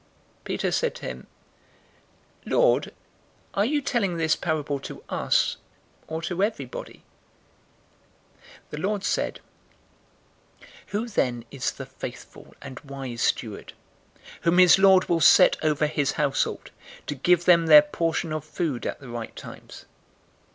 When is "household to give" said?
16.13-17.45